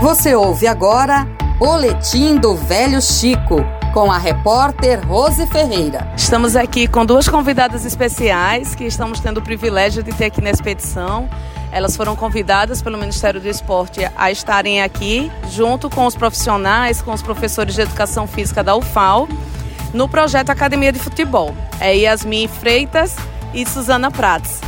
[0.00, 3.62] Você ouve agora Boletim do Velho Chico,
[3.92, 6.10] com a repórter Rose Ferreira.
[6.16, 10.48] Estamos aqui com duas convidadas especiais que estamos tendo o privilégio de ter aqui na
[10.48, 11.28] expedição.
[11.70, 17.12] Elas foram convidadas pelo Ministério do Esporte a estarem aqui, junto com os profissionais, com
[17.12, 19.28] os professores de educação física da UFAL,
[19.92, 21.54] no projeto Academia de Futebol.
[21.78, 23.16] É Yasmin Freitas
[23.52, 24.62] e Suzana Prates.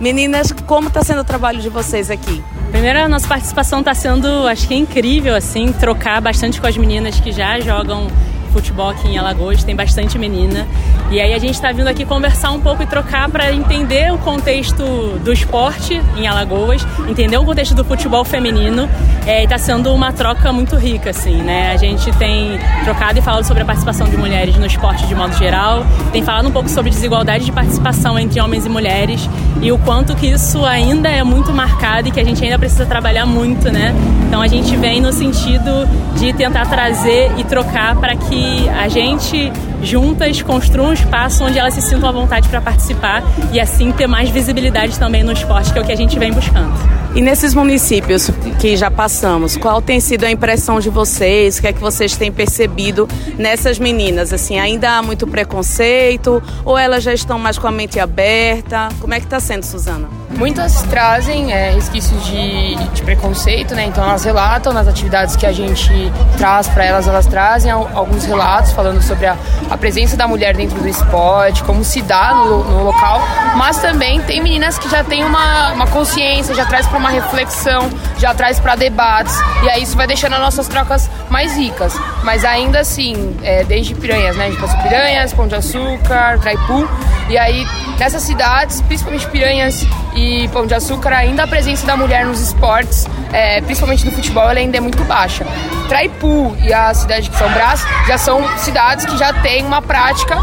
[0.00, 2.42] Meninas, como está sendo o trabalho de vocês aqui?
[2.74, 6.76] Primeiro, a nossa participação está sendo, acho que é incrível, assim, trocar bastante com as
[6.76, 8.08] meninas que já jogam
[8.54, 10.66] futebol aqui em Alagoas, tem bastante menina.
[11.10, 14.18] E aí a gente está vindo aqui conversar um pouco e trocar para entender o
[14.18, 18.88] contexto do esporte em Alagoas, entender o contexto do futebol feminino.
[19.26, 21.72] É, está sendo uma troca muito rica, assim, né?
[21.72, 25.34] A gente tem trocado e falado sobre a participação de mulheres no esporte de modo
[25.36, 29.28] geral, tem falado um pouco sobre desigualdade de participação entre homens e mulheres
[29.60, 32.86] e o quanto que isso ainda é muito marcado e que a gente ainda precisa
[32.86, 33.94] trabalhar muito, né?
[34.26, 39.52] Então a gente vem no sentido de tentar trazer e trocar para que a gente
[39.84, 44.06] juntas construam um espaço onde elas se sintam à vontade para participar e assim ter
[44.06, 46.72] mais visibilidade também no esporte, que é o que a gente vem buscando.
[47.14, 51.58] E nesses municípios que já passamos, qual tem sido a impressão de vocês?
[51.58, 54.32] O que é que vocês têm percebido nessas meninas?
[54.32, 58.88] Assim, ainda há muito preconceito ou elas já estão mais com a mente aberta?
[59.00, 60.08] Como é que está sendo, Suzana?
[60.36, 63.84] Muitas trazem é, resquícios de, de, preconceito, né?
[63.86, 65.92] Então elas relatam nas atividades que a gente
[66.36, 69.36] traz para elas, elas trazem alguns relatos falando sobre a,
[69.74, 73.20] a, presença da mulher dentro do esporte, como se dá no, no local.
[73.56, 77.90] Mas também tem meninas que já têm uma, uma consciência, já traz para uma reflexão,
[78.18, 79.36] já traz para debates.
[79.62, 81.94] E aí isso vai deixando as nossas trocas mais ricas.
[82.22, 84.46] Mas ainda assim, é, desde Piranhas, né?
[84.46, 86.88] A gente passou Piranhas, Pão de Açúcar, Traipu.
[87.28, 87.66] E aí
[87.98, 93.06] nessas cidades, principalmente Piranhas e Pão de Açúcar, ainda a presença da mulher nos esportes,
[93.34, 95.44] é, principalmente no futebol, ela ainda é muito baixa.
[95.88, 100.36] Traipu e a cidade de São Brás já são cidades que já têm uma prática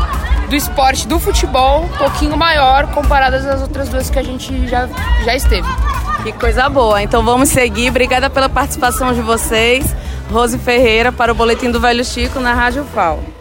[0.49, 4.89] do esporte do futebol um pouquinho maior comparadas às outras duas que a gente já,
[5.23, 5.67] já esteve.
[6.23, 7.01] Que coisa boa.
[7.01, 7.89] Então vamos seguir.
[7.89, 9.95] Obrigada pela participação de vocês.
[10.29, 13.40] Rose Ferreira para o Boletim do Velho Chico na Rádio FAO.